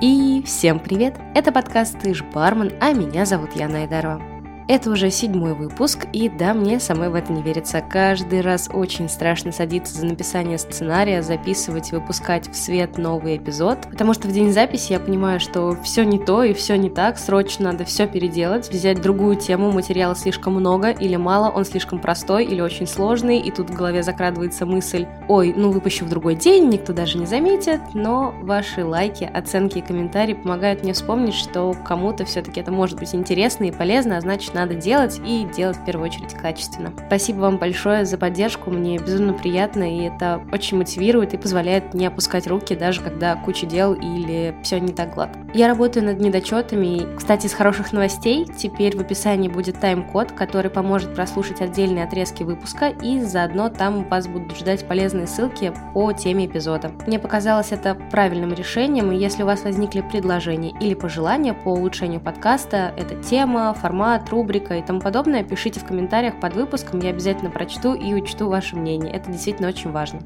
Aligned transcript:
И 0.00 0.42
всем 0.46 0.80
привет! 0.80 1.20
Это 1.34 1.52
подкаст 1.52 1.98
«Ты 2.00 2.14
ж 2.14 2.22
бармен», 2.22 2.72
а 2.80 2.92
меня 2.92 3.26
зовут 3.26 3.54
Яна 3.54 3.80
Айдарова. 3.80 4.29
Это 4.72 4.88
уже 4.92 5.10
седьмой 5.10 5.54
выпуск, 5.54 6.06
и 6.12 6.28
да, 6.28 6.54
мне 6.54 6.78
самой 6.78 7.08
в 7.08 7.16
это 7.16 7.32
не 7.32 7.42
верится. 7.42 7.80
Каждый 7.80 8.40
раз 8.40 8.70
очень 8.72 9.08
страшно 9.08 9.50
садиться 9.50 9.98
за 9.98 10.06
написание 10.06 10.58
сценария, 10.58 11.22
записывать, 11.22 11.90
выпускать 11.90 12.48
в 12.48 12.54
свет 12.54 12.96
новый 12.96 13.38
эпизод, 13.38 13.78
потому 13.90 14.14
что 14.14 14.28
в 14.28 14.32
день 14.32 14.52
записи 14.52 14.92
я 14.92 15.00
понимаю, 15.00 15.40
что 15.40 15.76
все 15.82 16.04
не 16.04 16.20
то 16.20 16.44
и 16.44 16.54
все 16.54 16.76
не 16.76 16.88
так, 16.88 17.18
срочно 17.18 17.72
надо 17.72 17.84
все 17.84 18.06
переделать, 18.06 18.70
взять 18.70 19.02
другую 19.02 19.34
тему, 19.34 19.72
материала 19.72 20.14
слишком 20.14 20.54
много 20.54 20.90
или 20.90 21.16
мало, 21.16 21.50
он 21.50 21.64
слишком 21.64 21.98
простой 21.98 22.44
или 22.44 22.60
очень 22.60 22.86
сложный, 22.86 23.40
и 23.40 23.50
тут 23.50 23.70
в 23.70 23.74
голове 23.74 24.04
закрадывается 24.04 24.66
мысль, 24.66 25.08
ой, 25.26 25.52
ну 25.56 25.72
выпущу 25.72 26.04
в 26.04 26.08
другой 26.08 26.36
день, 26.36 26.68
никто 26.68 26.92
даже 26.92 27.18
не 27.18 27.26
заметит, 27.26 27.80
но 27.92 28.32
ваши 28.42 28.84
лайки, 28.84 29.24
оценки 29.24 29.78
и 29.78 29.82
комментарии 29.82 30.34
помогают 30.34 30.84
мне 30.84 30.92
вспомнить, 30.92 31.34
что 31.34 31.74
кому-то 31.84 32.24
все-таки 32.24 32.60
это 32.60 32.70
может 32.70 33.00
быть 33.00 33.16
интересно 33.16 33.64
и 33.64 33.72
полезно, 33.72 34.16
а 34.16 34.20
значит 34.20 34.59
надо 34.60 34.74
делать 34.74 35.20
и 35.24 35.46
делать 35.56 35.78
в 35.78 35.84
первую 35.84 36.08
очередь 36.08 36.34
качественно. 36.34 36.92
Спасибо 37.06 37.38
вам 37.38 37.56
большое 37.56 38.04
за 38.04 38.18
поддержку, 38.18 38.70
мне 38.70 38.98
безумно 38.98 39.32
приятно, 39.32 39.96
и 39.96 40.02
это 40.04 40.42
очень 40.52 40.76
мотивирует 40.76 41.32
и 41.34 41.38
позволяет 41.38 41.94
не 41.94 42.06
опускать 42.06 42.46
руки, 42.46 42.74
даже 42.74 43.00
когда 43.00 43.36
куча 43.36 43.66
дел 43.66 43.94
или 43.94 44.54
все 44.62 44.78
не 44.78 44.92
так 44.92 45.14
гладко. 45.14 45.40
Я 45.52 45.66
работаю 45.66 46.06
над 46.06 46.20
недочетами, 46.20 47.16
кстати, 47.16 47.48
с 47.48 47.54
хороших 47.54 47.92
новостей, 47.92 48.46
теперь 48.56 48.96
в 48.96 49.00
описании 49.00 49.48
будет 49.48 49.80
тайм-код, 49.80 50.30
который 50.30 50.70
поможет 50.70 51.12
прослушать 51.12 51.60
отдельные 51.60 52.04
отрезки 52.04 52.44
выпуска, 52.44 52.90
и 52.90 53.20
заодно 53.22 53.68
там 53.68 54.04
вас 54.04 54.28
будут 54.28 54.56
ждать 54.56 54.86
полезные 54.86 55.26
ссылки 55.26 55.72
по 55.92 56.12
теме 56.12 56.46
эпизода. 56.46 56.92
Мне 57.08 57.18
показалось 57.18 57.72
это 57.72 57.96
правильным 58.12 58.52
решением, 58.52 59.10
и 59.10 59.16
если 59.16 59.42
у 59.42 59.46
вас 59.46 59.64
возникли 59.64 60.02
предложения 60.02 60.70
или 60.80 60.94
пожелания 60.94 61.52
по 61.52 61.70
улучшению 61.70 62.20
подкаста, 62.20 62.94
это 62.96 63.16
тема, 63.16 63.74
формат, 63.74 64.28
рубрика, 64.30 64.76
и 64.76 64.82
тому 64.82 65.00
подобное, 65.00 65.42
пишите 65.42 65.80
в 65.80 65.84
комментариях 65.84 66.38
под 66.38 66.54
выпуском, 66.54 67.00
я 67.00 67.10
обязательно 67.10 67.50
прочту 67.50 67.94
и 67.94 68.14
учту 68.14 68.48
ваше 68.48 68.76
мнение. 68.76 69.12
Это 69.12 69.32
действительно 69.32 69.68
очень 69.68 69.90
важно. 69.90 70.20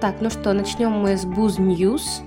Так, 0.00 0.22
ну 0.22 0.30
что, 0.30 0.54
начнем 0.54 0.92
мы 0.92 1.18
с 1.18 1.26
Booz 1.26 1.58
News. 1.58 2.22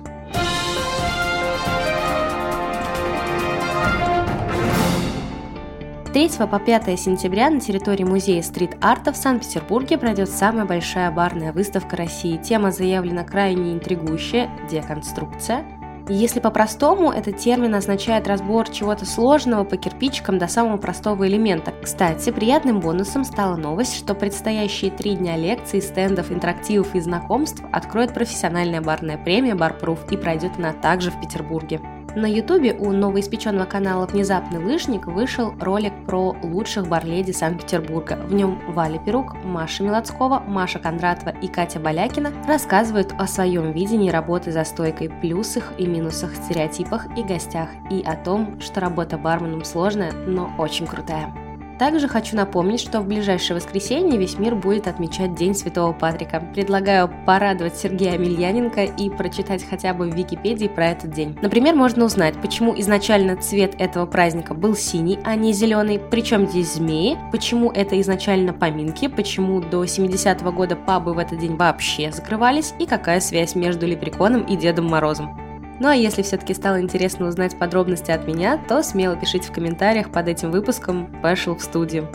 3 6.14 6.46
по 6.48 6.60
5 6.60 6.96
сентября 6.96 7.50
на 7.50 7.58
территории 7.58 8.04
музея 8.04 8.40
стрит-арта 8.40 9.12
в 9.12 9.16
Санкт-Петербурге 9.16 9.98
пройдет 9.98 10.30
самая 10.30 10.64
большая 10.64 11.10
барная 11.10 11.52
выставка 11.52 11.96
России. 11.96 12.36
Тема 12.36 12.70
заявлена 12.70 13.24
крайне 13.24 13.72
интригующая– 13.72 14.48
деконструкция– 14.70 15.64
если 16.08 16.38
по-простому, 16.38 17.10
этот 17.10 17.38
термин 17.38 17.74
означает 17.74 18.28
разбор 18.28 18.68
чего-то 18.68 19.06
сложного 19.06 19.64
по 19.64 19.78
кирпичикам 19.78 20.38
до 20.38 20.48
самого 20.48 20.76
простого 20.76 21.26
элемента. 21.26 21.72
Кстати, 21.82 22.30
приятным 22.30 22.80
бонусом 22.80 23.24
стала 23.24 23.56
новость, 23.56 23.96
что 23.96 24.14
предстоящие 24.14 24.90
три 24.90 25.14
дня 25.14 25.38
лекций, 25.38 25.80
стендов, 25.80 26.30
интерактивов 26.30 26.94
и 26.94 27.00
знакомств 27.00 27.62
откроет 27.72 28.12
профессиональная 28.12 28.82
барная 28.82 29.16
премия 29.16 29.54
«Барпруф» 29.54 30.12
и 30.12 30.18
пройдет 30.18 30.52
она 30.58 30.74
также 30.74 31.10
в 31.10 31.18
Петербурге. 31.22 31.80
На 32.16 32.26
ютубе 32.26 32.74
у 32.74 32.92
новоиспеченного 32.92 33.64
канала 33.64 34.06
«Внезапный 34.06 34.64
лыжник» 34.64 35.08
вышел 35.08 35.52
ролик 35.58 35.92
про 36.06 36.36
лучших 36.44 36.86
барледи 36.86 37.32
Санкт-Петербурга. 37.32 38.16
В 38.28 38.32
нем 38.32 38.60
Валя 38.68 39.00
Перук, 39.00 39.34
Маша 39.42 39.82
Мелоцкова, 39.82 40.38
Маша 40.46 40.78
Кондратова 40.78 41.30
и 41.30 41.48
Катя 41.48 41.80
Балякина 41.80 42.32
рассказывают 42.46 43.12
о 43.18 43.26
своем 43.26 43.72
видении 43.72 44.10
работы 44.10 44.52
за 44.52 44.62
стойкой, 44.62 45.10
плюсах 45.10 45.72
и 45.76 45.86
минусах, 45.86 46.36
стереотипах 46.36 47.06
и 47.18 47.24
гостях, 47.24 47.70
и 47.90 48.00
о 48.02 48.14
том, 48.14 48.60
что 48.60 48.80
работа 48.80 49.18
барменом 49.18 49.64
сложная, 49.64 50.12
но 50.12 50.54
очень 50.56 50.86
крутая. 50.86 51.34
Также 51.78 52.08
хочу 52.08 52.36
напомнить, 52.36 52.80
что 52.80 53.00
в 53.00 53.06
ближайшее 53.06 53.56
воскресенье 53.56 54.18
весь 54.18 54.38
мир 54.38 54.54
будет 54.54 54.86
отмечать 54.86 55.34
День 55.34 55.54
Святого 55.54 55.92
Патрика. 55.92 56.42
Предлагаю 56.54 57.10
порадовать 57.26 57.76
Сергея 57.76 58.16
Мильяненко 58.16 58.84
и 58.84 59.10
прочитать 59.10 59.64
хотя 59.68 59.92
бы 59.92 60.08
в 60.08 60.14
Википедии 60.14 60.68
про 60.68 60.86
этот 60.86 61.10
день. 61.10 61.36
Например, 61.42 61.74
можно 61.74 62.04
узнать, 62.04 62.34
почему 62.40 62.78
изначально 62.78 63.36
цвет 63.36 63.74
этого 63.78 64.06
праздника 64.06 64.54
был 64.54 64.76
синий, 64.76 65.18
а 65.24 65.34
не 65.34 65.52
зеленый, 65.52 65.98
причем 65.98 66.46
здесь 66.46 66.74
змеи, 66.74 67.18
почему 67.32 67.70
это 67.70 68.00
изначально 68.00 68.52
поминки, 68.52 69.08
почему 69.08 69.60
до 69.60 69.84
70-го 69.84 70.52
года 70.52 70.76
пабы 70.76 71.14
в 71.14 71.18
этот 71.18 71.38
день 71.38 71.56
вообще 71.56 72.12
закрывались 72.12 72.74
и 72.78 72.86
какая 72.86 73.20
связь 73.20 73.54
между 73.54 73.86
Лепреконом 73.86 74.42
и 74.42 74.56
Дедом 74.56 74.86
Морозом. 74.86 75.43
Ну 75.80 75.88
а 75.88 75.94
если 75.94 76.22
все-таки 76.22 76.54
стало 76.54 76.80
интересно 76.80 77.26
узнать 77.26 77.58
подробности 77.58 78.12
от 78.12 78.26
меня, 78.26 78.58
то 78.68 78.82
смело 78.82 79.16
пишите 79.16 79.48
в 79.48 79.52
комментариях 79.52 80.10
под 80.10 80.28
этим 80.28 80.50
выпуском 80.50 81.06
«Пошел 81.20 81.56
в 81.56 81.62
студию». 81.62 82.08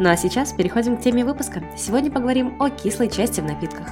Ну 0.00 0.08
а 0.08 0.16
сейчас 0.16 0.52
переходим 0.52 0.96
к 0.96 1.02
теме 1.02 1.24
выпуска. 1.24 1.62
Сегодня 1.76 2.10
поговорим 2.10 2.56
о 2.60 2.70
кислой 2.70 3.10
части 3.10 3.40
в 3.40 3.44
напитках. 3.44 3.88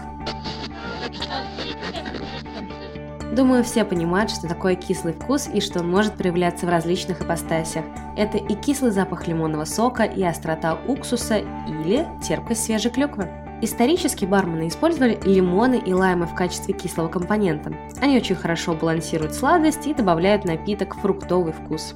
Думаю, 3.33 3.63
все 3.63 3.85
понимают, 3.85 4.31
что 4.31 4.49
такое 4.49 4.75
кислый 4.75 5.13
вкус 5.13 5.49
и 5.53 5.61
что 5.61 5.81
он 5.81 5.91
может 5.91 6.15
проявляться 6.15 6.67
в 6.67 6.69
различных 6.69 7.21
ипостасях. 7.23 7.85
Это 8.17 8.39
и 8.39 8.55
кислый 8.55 8.91
запах 8.91 9.29
лимонного 9.29 9.67
сока, 9.67 10.03
и 10.03 10.23
острота 10.25 10.77
уксуса, 10.89 11.39
или 11.39 12.09
терпкость 12.27 12.65
свежей 12.65 12.91
клюквы. 12.91 13.29
Исторически 13.63 14.25
бармены 14.25 14.69
использовали 14.69 15.19
лимоны 15.25 15.83
и 15.85 15.93
лаймы 15.93 16.27
в 16.27 16.35
качестве 16.35 16.73
кислого 16.73 17.09
компонента. 17.09 17.73
Они 18.01 18.17
очень 18.17 18.35
хорошо 18.35 18.73
балансируют 18.75 19.35
сладость 19.35 19.87
и 19.87 19.93
добавляют 19.93 20.47
напиток 20.47 20.97
фруктовый 20.97 21.53
вкус. 21.53 21.95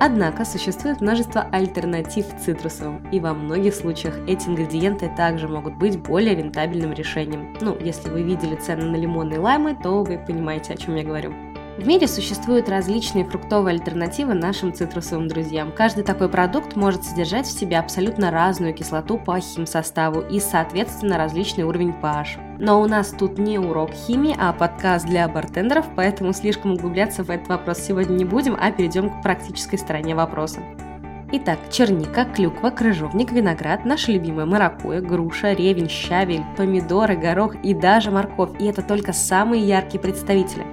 Однако 0.00 0.44
существует 0.44 1.00
множество 1.00 1.42
альтернатив 1.52 2.26
цитрусовым, 2.44 3.08
и 3.12 3.20
во 3.20 3.34
многих 3.34 3.72
случаях 3.72 4.18
эти 4.26 4.48
ингредиенты 4.48 5.08
также 5.16 5.46
могут 5.46 5.76
быть 5.76 5.96
более 5.96 6.34
рентабельным 6.34 6.92
решением. 6.92 7.56
Ну, 7.60 7.76
если 7.78 8.08
вы 8.08 8.22
видели 8.22 8.56
цены 8.56 8.86
на 8.86 8.96
лимоны 8.96 9.34
и 9.34 9.38
лаймы, 9.38 9.78
то 9.80 10.02
вы 10.02 10.18
понимаете, 10.18 10.72
о 10.72 10.76
чем 10.76 10.96
я 10.96 11.04
говорю. 11.04 11.32
В 11.78 11.86
мире 11.86 12.06
существуют 12.06 12.68
различные 12.68 13.24
фруктовые 13.24 13.72
альтернативы 13.72 14.34
нашим 14.34 14.74
цитрусовым 14.74 15.26
друзьям. 15.26 15.72
Каждый 15.72 16.04
такой 16.04 16.28
продукт 16.28 16.76
может 16.76 17.02
содержать 17.02 17.46
в 17.46 17.58
себе 17.58 17.78
абсолютно 17.78 18.30
разную 18.30 18.74
кислоту 18.74 19.16
по 19.16 19.40
химсоставу 19.40 20.20
и, 20.20 20.38
соответственно, 20.38 21.16
различный 21.16 21.64
уровень 21.64 21.94
pH. 22.02 22.58
Но 22.58 22.82
у 22.82 22.86
нас 22.86 23.14
тут 23.18 23.38
не 23.38 23.58
урок 23.58 23.90
химии, 23.90 24.36
а 24.38 24.52
подкаст 24.52 25.06
для 25.06 25.26
бартендеров, 25.28 25.86
поэтому 25.96 26.34
слишком 26.34 26.72
углубляться 26.72 27.24
в 27.24 27.30
этот 27.30 27.48
вопрос 27.48 27.78
сегодня 27.78 28.16
не 28.16 28.26
будем, 28.26 28.54
а 28.60 28.70
перейдем 28.70 29.08
к 29.08 29.22
практической 29.22 29.78
стороне 29.78 30.14
вопроса. 30.14 30.60
Итак, 31.32 31.58
черника, 31.70 32.26
клюква, 32.26 32.68
крыжовник, 32.68 33.32
виноград, 33.32 33.86
наша 33.86 34.12
любимая 34.12 34.44
маракуя, 34.44 35.00
груша, 35.00 35.54
ревень, 35.54 35.88
щавель, 35.88 36.44
помидоры, 36.58 37.16
горох 37.16 37.54
и 37.64 37.72
даже 37.72 38.10
морковь. 38.10 38.50
И 38.60 38.66
это 38.66 38.82
только 38.82 39.14
самые 39.14 39.66
яркие 39.66 40.02
представители. 40.02 40.66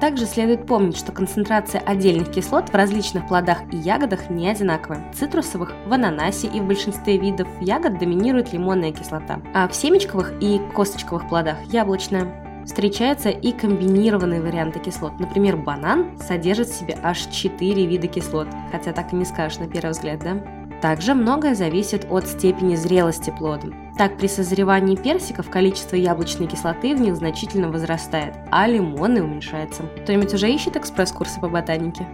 Также 0.00 0.26
следует 0.26 0.66
помнить, 0.66 0.96
что 0.96 1.10
концентрация 1.10 1.80
отдельных 1.80 2.30
кислот 2.30 2.68
в 2.68 2.74
различных 2.74 3.26
плодах 3.28 3.58
и 3.72 3.76
ягодах 3.76 4.28
не 4.28 4.48
одинаковая. 4.48 5.10
В 5.12 5.16
цитрусовых, 5.16 5.72
в 5.86 5.92
ананасе 5.92 6.48
и 6.48 6.60
в 6.60 6.66
большинстве 6.66 7.16
видов 7.16 7.48
ягод 7.60 7.98
доминирует 7.98 8.52
лимонная 8.52 8.92
кислота, 8.92 9.40
а 9.54 9.66
в 9.68 9.74
семечковых 9.74 10.34
и 10.40 10.60
косточковых 10.74 11.28
плодах– 11.28 11.56
яблочная. 11.72 12.64
Встречаются 12.66 13.30
и 13.30 13.52
комбинированные 13.52 14.42
варианты 14.42 14.80
кислот. 14.80 15.18
Например, 15.20 15.56
банан 15.56 16.18
содержит 16.18 16.68
в 16.68 16.74
себе 16.74 16.98
аж 17.02 17.20
4 17.26 17.86
вида 17.86 18.08
кислот, 18.08 18.48
хотя 18.72 18.92
так 18.92 19.12
и 19.12 19.16
не 19.16 19.24
скажешь 19.24 19.58
на 19.58 19.68
первый 19.68 19.92
взгляд, 19.92 20.18
да? 20.18 20.65
Также 20.86 21.14
многое 21.14 21.56
зависит 21.56 22.06
от 22.08 22.28
степени 22.28 22.76
зрелости 22.76 23.34
плода. 23.36 23.70
Так, 23.98 24.16
при 24.18 24.28
созревании 24.28 24.94
персиков 24.94 25.50
количество 25.50 25.96
яблочной 25.96 26.46
кислоты 26.46 26.94
в 26.94 27.00
них 27.00 27.16
значительно 27.16 27.70
возрастает, 27.72 28.34
а 28.52 28.68
лимоны 28.68 29.20
уменьшается. 29.20 29.82
Кто-нибудь 30.04 30.32
уже 30.32 30.48
ищет 30.48 30.76
экспресс-курсы 30.76 31.40
по 31.40 31.48
ботанике? 31.48 32.06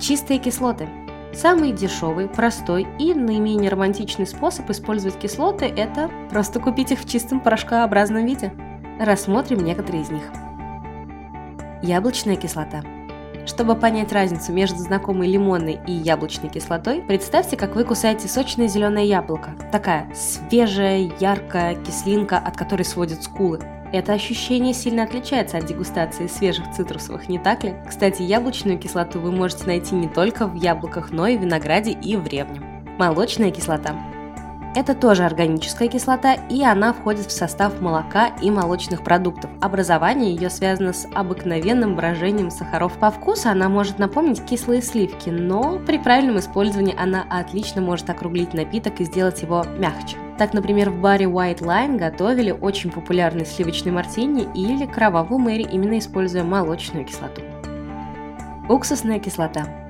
Чистые 0.00 0.38
кислоты. 0.38 0.88
Самый 1.34 1.72
дешевый, 1.72 2.28
простой 2.28 2.86
и 3.00 3.12
наименее 3.12 3.70
романтичный 3.70 4.28
способ 4.28 4.70
использовать 4.70 5.18
кислоты– 5.18 5.64
это 5.76 6.08
просто 6.30 6.60
купить 6.60 6.92
их 6.92 7.00
в 7.00 7.10
чистом 7.10 7.40
порошкообразном 7.40 8.24
виде. 8.24 8.52
Рассмотрим 9.00 9.64
некоторые 9.64 10.04
из 10.04 10.10
них. 10.12 10.30
Яблочная 11.82 12.36
кислота– 12.36 12.84
чтобы 13.46 13.74
понять 13.74 14.12
разницу 14.12 14.52
между 14.52 14.78
знакомой 14.78 15.28
лимонной 15.28 15.80
и 15.86 15.92
яблочной 15.92 16.48
кислотой, 16.48 17.02
представьте, 17.02 17.56
как 17.56 17.74
вы 17.74 17.84
кусаете 17.84 18.28
сочное 18.28 18.68
зеленое 18.68 19.06
яблоко. 19.06 19.54
Такая 19.70 20.12
свежая, 20.14 21.10
яркая 21.18 21.74
кислинка, 21.76 22.38
от 22.38 22.56
которой 22.56 22.84
сводят 22.84 23.22
скулы. 23.22 23.60
Это 23.92 24.14
ощущение 24.14 24.72
сильно 24.72 25.02
отличается 25.02 25.58
от 25.58 25.66
дегустации 25.66 26.26
свежих 26.26 26.70
цитрусовых, 26.74 27.28
не 27.28 27.38
так 27.38 27.62
ли? 27.62 27.74
Кстати, 27.86 28.22
яблочную 28.22 28.78
кислоту 28.78 29.20
вы 29.20 29.32
можете 29.32 29.66
найти 29.66 29.94
не 29.94 30.08
только 30.08 30.46
в 30.46 30.54
яблоках, 30.54 31.10
но 31.10 31.26
и 31.26 31.36
в 31.36 31.42
винограде 31.42 31.92
и 31.92 32.16
в 32.16 32.26
ревне. 32.26 32.60
Молочная 32.98 33.50
кислота. 33.50 34.11
Это 34.74 34.94
тоже 34.94 35.24
органическая 35.24 35.86
кислота, 35.86 36.32
и 36.32 36.62
она 36.62 36.94
входит 36.94 37.26
в 37.26 37.32
состав 37.32 37.82
молока 37.82 38.28
и 38.40 38.50
молочных 38.50 39.04
продуктов. 39.04 39.50
Образование 39.60 40.34
ее 40.34 40.48
связано 40.48 40.94
с 40.94 41.06
обыкновенным 41.12 41.94
брожением 41.94 42.50
сахаров. 42.50 42.94
По 42.94 43.10
вкусу 43.10 43.50
она 43.50 43.68
может 43.68 43.98
напомнить 43.98 44.42
кислые 44.42 44.80
сливки, 44.80 45.28
но 45.28 45.78
при 45.78 45.98
правильном 45.98 46.38
использовании 46.38 46.96
она 46.98 47.26
отлично 47.28 47.82
может 47.82 48.08
округлить 48.08 48.54
напиток 48.54 49.00
и 49.00 49.04
сделать 49.04 49.42
его 49.42 49.66
мягче. 49.78 50.16
Так, 50.38 50.54
например, 50.54 50.88
в 50.88 50.98
баре 50.98 51.26
White 51.26 51.60
Line 51.60 51.98
готовили 51.98 52.50
очень 52.50 52.90
популярный 52.90 53.44
сливочный 53.44 53.92
мартини 53.92 54.48
или 54.54 54.86
кровавую 54.86 55.38
мэри, 55.38 55.68
именно 55.70 55.98
используя 55.98 56.44
молочную 56.44 57.04
кислоту. 57.04 57.42
Уксусная 58.70 59.18
кислота. 59.18 59.81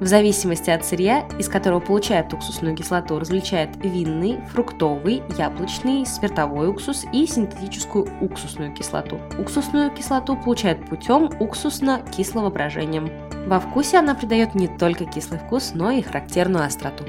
В 0.00 0.06
зависимости 0.06 0.70
от 0.70 0.84
сырья, 0.84 1.26
из 1.38 1.48
которого 1.48 1.80
получают 1.80 2.32
уксусную 2.32 2.76
кислоту, 2.76 3.18
различают 3.18 3.70
винный, 3.82 4.38
фруктовый, 4.52 5.22
яблочный, 5.36 6.06
спиртовой 6.06 6.68
уксус 6.68 7.04
и 7.12 7.26
синтетическую 7.26 8.06
уксусную 8.20 8.72
кислоту. 8.72 9.18
Уксусную 9.38 9.90
кислоту 9.90 10.36
получают 10.36 10.86
путем 10.86 11.30
уксусно-кислого 11.40 12.50
брожения. 12.50 13.02
Во 13.46 13.58
вкусе 13.58 13.98
она 13.98 14.14
придает 14.14 14.54
не 14.54 14.68
только 14.68 15.04
кислый 15.04 15.40
вкус, 15.40 15.72
но 15.74 15.90
и 15.90 16.00
характерную 16.00 16.64
остроту. 16.64 17.04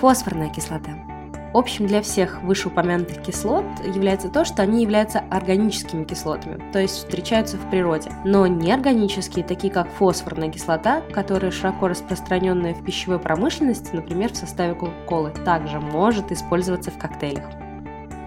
Фосфорная 0.00 0.48
кислота. 0.48 1.09
Общим 1.52 1.86
для 1.86 2.00
всех 2.00 2.42
вышеупомянутых 2.42 3.22
кислот 3.22 3.64
является 3.84 4.28
то, 4.28 4.44
что 4.44 4.62
они 4.62 4.82
являются 4.82 5.24
органическими 5.30 6.04
кислотами, 6.04 6.62
то 6.72 6.78
есть 6.78 6.94
встречаются 6.94 7.56
в 7.56 7.70
природе. 7.70 8.10
Но 8.24 8.46
неорганические, 8.46 9.44
такие 9.44 9.72
как 9.72 9.88
фосфорная 9.90 10.50
кислота, 10.50 11.02
которая 11.12 11.50
широко 11.50 11.88
распространенная 11.88 12.74
в 12.74 12.84
пищевой 12.84 13.18
промышленности, 13.18 13.94
например, 13.94 14.32
в 14.32 14.36
составе 14.36 14.74
кока-колы, 14.74 15.32
также 15.44 15.80
может 15.80 16.30
использоваться 16.30 16.92
в 16.92 16.98
коктейлях. 16.98 17.44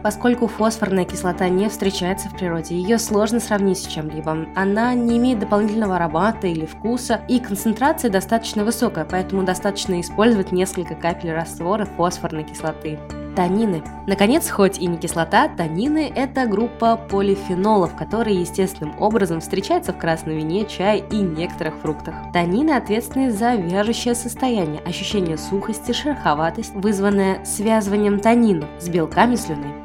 Поскольку 0.03 0.47
фосфорная 0.47 1.05
кислота 1.05 1.47
не 1.47 1.69
встречается 1.69 2.27
в 2.27 2.35
природе, 2.35 2.75
ее 2.75 3.00
сложно 3.00 3.39
сравнить 3.39 3.79
с 3.79 3.88
чем-либо. 3.88 4.47
Она 4.53 4.94
не 4.94 5.17
имеет 5.17 5.39
дополнительного 5.39 5.95
аромата 5.95 6.47
или 6.47 6.65
вкуса, 6.65 7.21
и 7.29 7.39
концентрация 7.39 8.11
достаточно 8.11 8.65
высокая, 8.65 9.05
поэтому 9.05 9.44
достаточно 9.44 10.01
использовать 10.01 10.51
несколько 10.51 10.95
капель 10.95 11.31
раствора 11.31 11.85
фосфорной 11.85 12.44
кислоты. 12.44 13.00
Танины. 13.35 13.81
Наконец, 14.05 14.47
хоть 14.50 14.77
и 14.77 14.85
не 14.85 14.97
кислота, 14.97 15.47
танины– 15.47 16.11
это 16.15 16.45
группа 16.45 16.97
полифенолов, 16.97 17.95
которые 17.95 18.41
естественным 18.41 18.94
образом 19.01 19.39
встречаются 19.39 19.91
в 19.91 19.97
красном 19.97 20.35
вине, 20.35 20.65
чае 20.65 21.03
и 21.11 21.15
некоторых 21.15 21.75
фруктах. 21.77 22.13
Танины 22.31 22.71
ответственны 22.71 23.31
за 23.31 23.56
вяжущее 23.56 24.13
состояние, 24.13 24.81
ощущение 24.81 25.38
сухости, 25.38 25.94
шероховатость, 25.94 26.75
вызванное 26.75 27.44
связыванием 27.44 28.19
танинов 28.19 28.69
с 28.79 28.88
белками 28.88 29.35
слюны. 29.35 29.82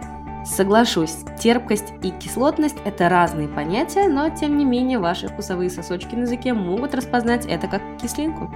Соглашусь, 0.49 1.15
терпкость 1.39 1.93
и 2.03 2.11
кислотность– 2.11 2.79
это 2.85 3.09
разные 3.09 3.49
понятия, 3.49 4.09
но 4.09 4.31
тем 4.31 4.57
не 4.57 4.65
менее 4.65 4.99
ваши 4.99 5.29
вкусовые 5.29 5.71
сосочки 5.71 6.15
на 6.15 6.23
языке 6.23 6.55
могут 6.55 6.95
распознать 6.95 7.47
это 7.47 7.69
как 7.69 7.83
кислинку. 8.01 8.51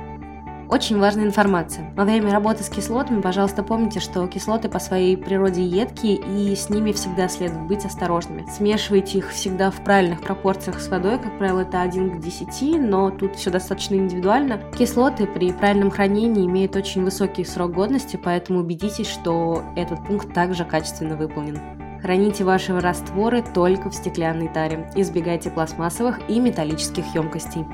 Очень 0.71 0.99
важная 0.99 1.27
информация. 1.27 1.93
Во 1.95 2.05
время 2.05 2.33
работы 2.33 2.65
с 2.65 2.71
кислотами, 2.71 3.21
пожалуйста, 3.21 3.63
помните, 3.63 4.01
что 4.01 4.27
кислоты 4.27 4.71
по 4.71 4.79
своей 4.79 5.19
природе 5.19 5.63
едкие, 5.63 6.17
и 6.17 6.57
с 6.57 6.71
ними 6.71 6.93
всегда 6.93 7.29
следует 7.29 7.67
быть 7.67 7.85
осторожными. 7.85 8.47
Смешивайте 8.51 9.19
их 9.19 9.31
всегда 9.31 9.71
в 9.71 9.85
правильных 9.85 10.23
пропорциях 10.23 10.81
с 10.81 10.89
водой, 10.89 11.19
как 11.19 11.37
правило, 11.37 11.61
это 11.61 11.83
1 11.83 12.19
к 12.19 12.21
10, 12.21 12.81
но 12.81 13.11
тут 13.11 13.37
все 13.37 13.51
достаточно 13.51 13.97
индивидуально. 13.97 14.63
Кислоты 14.79 15.27
при 15.27 15.53
правильном 15.53 15.91
хранении 15.91 16.47
имеют 16.47 16.75
очень 16.75 17.05
высокий 17.05 17.45
срок 17.45 17.73
годности, 17.73 18.17
поэтому 18.17 18.61
убедитесь, 18.61 19.09
что 19.09 19.63
этот 19.77 20.03
пункт 20.07 20.33
также 20.33 20.65
качественно 20.65 21.17
выполнен. 21.17 21.82
Храните 22.03 22.43
ваши 22.43 22.79
растворы 22.79 23.45
только 23.55 23.89
в 23.89 23.95
стеклянной 23.95 24.49
таре. 24.49 24.91
Избегайте 24.97 25.51
пластмассовых 25.51 26.19
и 26.29 26.41
металлических 26.41 27.15
емкостей. 27.15 27.65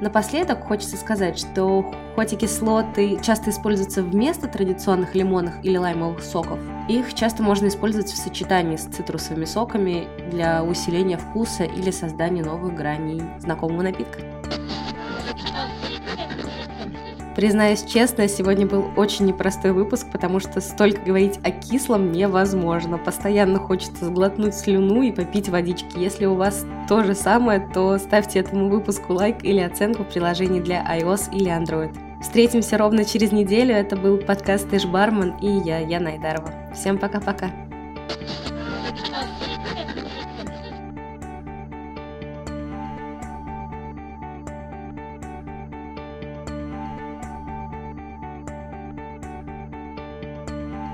Напоследок 0.00 0.64
хочется 0.64 0.96
сказать, 0.96 1.38
что 1.38 1.84
хоть 2.14 2.32
и 2.32 2.36
кислоты 2.36 3.18
часто 3.20 3.50
используются 3.50 4.02
вместо 4.02 4.46
традиционных 4.46 5.16
лимонных 5.16 5.64
или 5.64 5.76
лаймовых 5.76 6.22
соков, 6.22 6.60
их 6.88 7.14
часто 7.14 7.42
можно 7.42 7.66
использовать 7.66 8.10
в 8.10 8.16
сочетании 8.16 8.76
с 8.76 8.84
цитрусовыми 8.84 9.44
соками 9.44 10.06
для 10.30 10.62
усиления 10.62 11.16
вкуса 11.16 11.64
или 11.64 11.90
создания 11.90 12.44
новых 12.44 12.74
граней 12.74 13.22
знакомого 13.40 13.82
напитка. 13.82 14.33
Признаюсь 17.34 17.82
честно, 17.82 18.28
сегодня 18.28 18.64
был 18.64 18.90
очень 18.96 19.26
непростой 19.26 19.72
выпуск, 19.72 20.06
потому 20.12 20.38
что 20.38 20.60
столько 20.60 21.02
говорить 21.02 21.40
о 21.42 21.50
кислом 21.50 22.12
невозможно. 22.12 22.96
Постоянно 22.96 23.58
хочется 23.58 24.04
сглотнуть 24.04 24.54
слюну 24.54 25.02
и 25.02 25.10
попить 25.10 25.48
водички. 25.48 25.98
Если 25.98 26.26
у 26.26 26.34
вас 26.34 26.64
то 26.88 27.02
же 27.02 27.14
самое, 27.14 27.68
то 27.74 27.98
ставьте 27.98 28.38
этому 28.38 28.68
выпуску 28.68 29.14
лайк 29.14 29.42
или 29.42 29.60
оценку 29.60 30.04
в 30.04 30.08
приложении 30.08 30.60
для 30.60 30.84
iOS 30.96 31.34
или 31.34 31.50
Android. 31.50 31.92
Встретимся 32.22 32.78
ровно 32.78 33.04
через 33.04 33.32
неделю. 33.32 33.74
Это 33.74 33.96
был 33.96 34.18
подкаст 34.18 34.72
Эш 34.72 34.86
Барман 34.86 35.36
и 35.38 35.48
я, 35.66 35.78
Яна 35.78 36.10
Айдарова. 36.10 36.52
Всем 36.72 36.98
пока-пока. 36.98 37.50